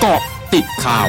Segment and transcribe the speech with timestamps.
[0.00, 0.20] เกาะ
[0.52, 1.08] ติดข่าว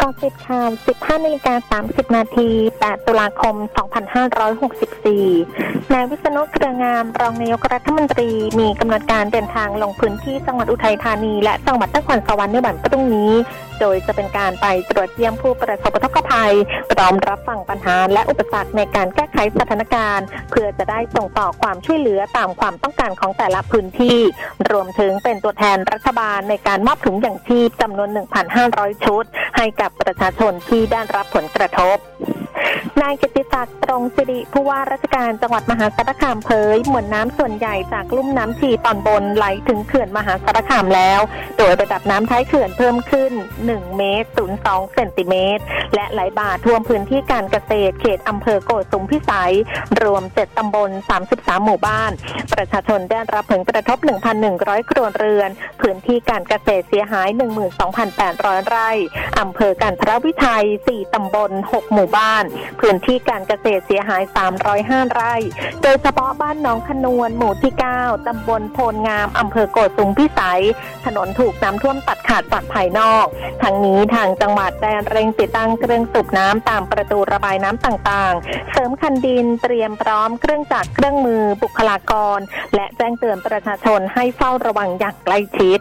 [0.00, 2.48] กาะติดข่าว 15นาฬิกา30 นาที
[2.82, 3.54] 8 ตุลาคม
[4.34, 13.32] 2564 นายวิษณุเครืองาม รองนายกรัฐมนตรีมีกำหนดการเดินทางลงพื้นที่จังหวัดอุทัยธานี และจังหวัดนครสวรรค์ในวันพรุ่งนี้
[13.80, 16.52] โดยจะเป็นการไปตรวจเยี่ยมผู้ประสบอุท ภัย
[16.92, 24.18] พร้อมรับฟังปัญหาและอุปสรรคในการแก้ไขสถานการณ์ เพื่อจะได้ส่งต่อความช่วยเหลือตามความต้องการของแต่ละพื้นที่
[24.70, 28.08] รวมถึงเป็นตัวแทนรัฐบาลในการมอบถุงอย่างชีพจำนวน
[28.56, 29.24] 1,500 ชุด
[29.56, 31.96] ให้กับประชาชนที่ได้รับผลกระทบ
[33.02, 41.20] นายกิติศักดิ์ตรงสิริผู้ว่าราชการจังหวัดมหาสารคามเผยมวลน้ำส่วนใหญ่จากลุ่มน้ำชีตอนบนไหลถึงเขื่อนมหาสารคามแล้ว
[41.58, 43.32] โดยระดับน้ำท้ายเขื่อนเพิ่มขึ้น
[43.66, 44.28] 1 เมตร
[44.60, 45.62] 02เซนติเมตร
[45.94, 49.54] และไหลบ่าท่วมพื้นที่การเกษตรเขตอำเภอโกสุมพิสัย
[50.02, 50.90] รวม 7ตำบล
[51.28, 52.12] 33 หมู่บ้าน
[52.54, 53.98] ประชาชนได้รับผลกระทบ
[54.44, 57.28] 1,100 ครัวเรือน พื้นที่การเกษตรเสียหาย
[57.98, 58.90] 12,800 ไร่
[59.40, 62.41] อำเภอการทรวิชัย 4ตำบล 6 หมู่บ้าน
[62.80, 64.22] พื้นที่การเกษตรเสียหาย
[64.68, 65.34] 305 ไร่
[65.82, 70.62] โดยเฉพาะบ้านหนองขนวน หมู่ที่ 9 ตำบลโพนงาม อำเภอโกสุมพิสัย
[71.04, 73.26] ถนนถูกน้ำท่วมตัดขาดจากภายนอก
[73.62, 82.38] ทั้งนี้ทางจังหวัดได้เร่งติดตั้งเครื่องสูบน้ำตามประตูระบายน้ำต่างๆ เสริมคันดินเตรียมพร้อมเครื่องจักรเครื่องมือบุคลากร
[82.74, 85.78] และแจ้งเตือนประชาชนให้เฝ้าระวังอย่างใกล้ชิด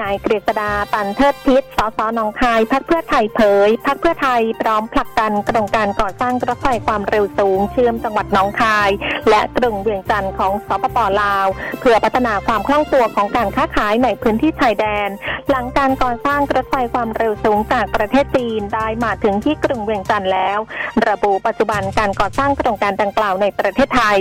[0.00, 8.90] นายกฤษดาตันเทิดพิษสสนองคาย พักเพื่อไทยเผย พักเพื่อไทยพร้อมผลักดันโครงการก่อสร้างรถไฟความเร็วสูง เชื่อมจังหวัดน้องคาย
[9.30, 11.46] และกรุงเวียงจันทร์ของสปปลาว
[11.80, 15.08] เพื่อพัฒนาความคล่องตัวของการค้าขายในพื้นที่ชายแดน
[15.50, 20.58] หลังการก่อสร้างรถไฟความเร็วสูงจากประเทศจีนได้มาถึงที่กรุงเวียงจันทร์แล้ว
[21.08, 24.18] ระบุปัจจุบันการก่อสร้างโครงการดังกล่าวในประเทศไทย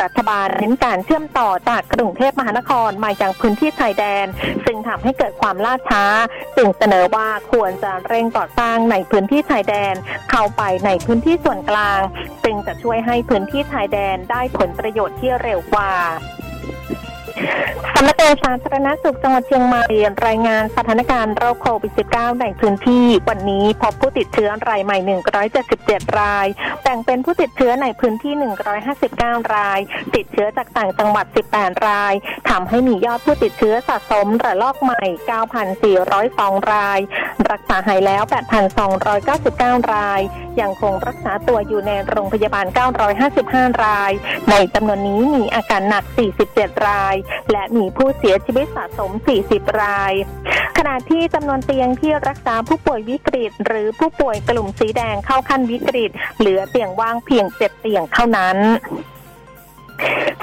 [0.00, 4.26] รัฐบาลเน้นการเชื่อมต่อจากกรุงเทพมหานครมายังพื้นที่ชายแดน
[4.66, 6.04] ซึ่งทำให้เกิดความล่าช้า
[6.56, 9.94] จึงเสนอว่าควรจะเร่งก่อสร้างในพื้นที่ชายแดน
[10.30, 12.00] เข้าไปในพื้นที่ส่วนกลาง
[12.44, 15.92] จึงจะช่วยให้พื้นที่ชายแดนได้ผลประโยชน์ที่เร็วกว่า
[17.94, 19.84] สำนักงานสาธารณสุขจังหวัดเชียงใหม่
[20.26, 24.98] รายงานสถานการณ์โรคโควิด -19 ในพื้นที่ วันนี้พบผู้ติดเชื้อรายใหม่
[25.58, 26.46] 177 ราย
[26.82, 28.32] แบ่งเป็นผู้ติดเชื้อในพื้นที่
[28.94, 29.80] 159 ราย
[30.14, 32.12] ติดเชื้อจากต่างจังหวัด 18 ราย
[32.50, 35.04] ทำให้มียอดผู้ติดเชื้อสะสมระลอกใหม่
[35.88, 36.98] 9,402 ราย
[37.50, 38.22] รักษาหายแล้ว
[39.08, 40.20] 8,299 ราย
[40.60, 42.66] ยังคงรักษาตัวอยู่ในโรงพยาบาล
[43.20, 44.12] 955 ราย
[44.50, 46.04] ในจำนวนนี้มีอาการหนัก
[46.44, 47.14] 47 ราย
[47.52, 49.10] และมีผู้เสียชีวิตสะสม
[49.46, 50.12] 40 ราย
[50.78, 58.56] ขณะที่จำนวนเตียงที่รักษาผู้ป่วยวิกฤต หรือผู้ป่วยกลุ่มสีแดงเข้าขั้นวิกฤต เหลือเตียงว่างเพียง 7 เตียงเท่านั้น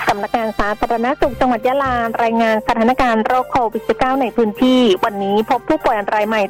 [0.07, 6.41] สำนักงานสาธารณสุขจังหวัดยะลารายงานสถานการณ์โรคโควิด -19 ในพื้นที่ วันนี้พบผู้ป่วยรายใหม่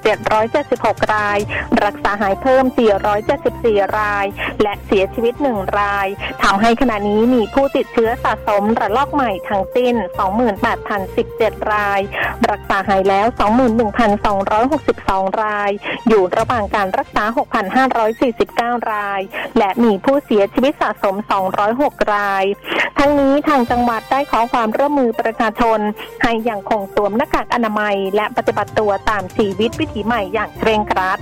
[0.51, 1.37] 776 ราย
[1.85, 2.65] รักษาหายเพิ่ม
[3.31, 4.25] 474 ราย
[4.61, 6.07] และเสียชีวิต 1 ราย
[6.43, 9.95] ทำให้ขณะนี้มีผู้ติดเชื้อสะสมระลอกใหม่ทั้งสิ้น
[10.83, 11.99] 28,017 ราย
[12.51, 13.27] รักษาหายแล้ว
[14.13, 15.71] 21,262 ราย
[16.07, 17.23] อยู่ระหว่างการรักษา
[18.07, 19.21] 6,549 ราย
[19.57, 21.15] และมีผู้เสียชีวิตสะสม
[21.63, 22.43] 206 ราย
[22.97, 25.79] ทั้งนี้ทางจังหวัดได้ขอความร่วมมือประชาชน
[26.21, 31.19] ให้อย่างคงสวมหน้ากากอนามัย และปฏิบัติตัวตามชีวิตวิถีใหม่อย่างเคร่งครัด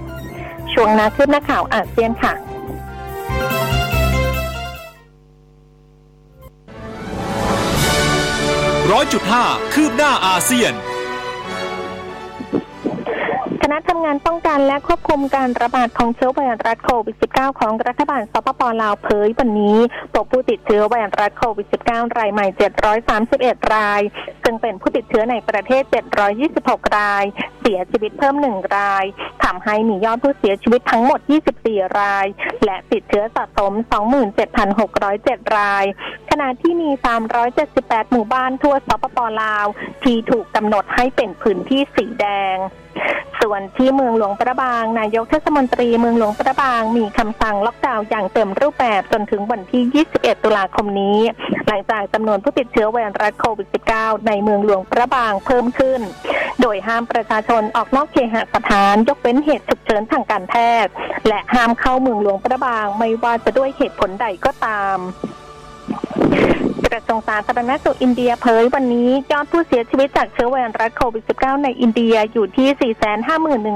[0.74, 2.34] ช่วงนาขึ้นหน้าข่าวอาเซียนค่ะ
[8.91, 10.74] ร้อยจุดห้าคืบหน้าอาเซียน
[13.75, 19.78] ณะทำงานป้องกันและควบคุมการระบาดของเชื้อไวรัสโควิด -19 ของรัฐบาลสปปลาวเผยวันนี้
[20.13, 22.47] พบผู้ติดเชื้อไวรัสโควิด -19 รายใหม่
[23.09, 24.02] 731 ราย
[24.44, 25.84] ซึ่งเป็นผู้ติดเชื้อในประเทศ
[26.40, 27.24] 726 ราย
[27.62, 29.06] เสียชีวิตเพิ่ม 1 ราย
[29.44, 31.19] ทำให้มียอดผู้เสียชีวิตทั้งหมด
[31.59, 32.25] 24 ราย
[32.66, 33.74] และติดเชื้อสะสม
[34.85, 35.85] 27,607 ราย
[36.30, 36.90] ขณะที่มี
[37.52, 39.66] 378 หมู่บ้านทั่วสปปลาว
[40.03, 42.58] ที่ถูกกำหนดให้เป็นพื้นที่สีแดง
[43.47, 51.20] ส่วนที่เมืองหลวงประบาง นายกเทศมนตรีเมืองหลวงประบาง มีคำสั่งล็อกดาวน์อย่างเต็มรูปแบบจนถึงวันที่ 21 ตุลาคมนี้
[51.68, 56.02] หลังจากจำนวนผู้ติดเชื้อไวรัสโควิด -19 ในเมืองหลวงประบางเพิ่มขึ้น
[56.62, 60.56] โดยห้ามประชาชนออกนอกเคหสถานยกเว้นเหตุฉุกเฉินทางการแพ
[60.86, 60.91] ทย์
[61.28, 64.98] และห้ามเข้าเมืองหลวงประบาง ไม่ว่าจะด้วยเหตุผลใดก็ตาม
[66.96, 72.94] ระทรวงสาธารณสุขอินเดียเผยวันนี้ยอดผู้เสียชีวิตจากเชื้อไวรัสโควิด -19 ในอินเดียอยู่ที่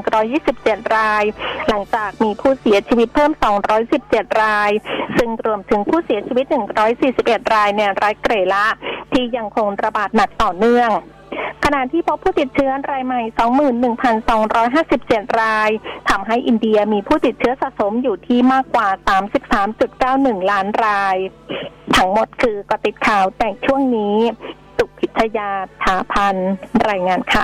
[0.01, 1.23] 451,127 ราย
[1.67, 3.31] หลังจากมีผู้เสียชีวิตเพิ่ม
[3.85, 4.71] 217 ราย
[5.17, 6.45] ซึ่งรวมถึงผู้เสียชีวิต
[6.99, 8.65] 141 รายในรัฐเกรละ
[9.11, 10.91] ที่ยังคงระบาดหนักต่อเนื่อง
[11.63, 13.21] ขณะที่พบผู้ติดเชื้อรายใหม่
[14.65, 15.69] 21,257 ราย
[16.09, 18.89] ทำให้อินเดียมีผู้ติดเชื้อสะสมอยู่ที่มากกว่า
[19.69, 21.17] 33.91 ล้านราย
[21.97, 24.15] ทั้งหมดคือกติดข่าวแต่ช่วงนี้
[24.77, 25.49] สุพิทยา
[25.83, 26.35] ถาพัน
[26.89, 27.43] รายงานค่ะ